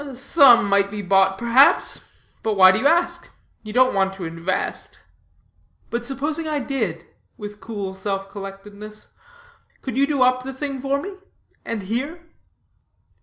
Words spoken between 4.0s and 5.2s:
to invest?"